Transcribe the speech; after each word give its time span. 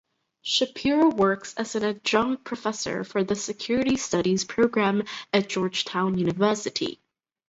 Shapiro 0.41 1.09
works 1.13 1.53
as 1.57 1.75
an 1.75 1.83
adjunct 1.83 2.43
professor 2.43 3.03
for 3.03 3.23
the 3.23 3.35
Security 3.35 3.97
Studies 3.97 4.43
Program 4.43 5.03
at 5.31 5.47
Georgetown 5.47 6.17
University. 6.17 6.99